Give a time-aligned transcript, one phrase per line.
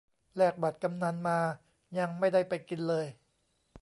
[0.35, 1.39] แลกบัตรกำนัลมา
[1.97, 3.05] ยังไม่ได้ไปกินเลย